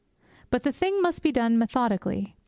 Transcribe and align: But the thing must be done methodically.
But 0.49 0.63
the 0.63 0.71
thing 0.71 0.99
must 1.03 1.21
be 1.21 1.31
done 1.31 1.59
methodically. 1.59 2.35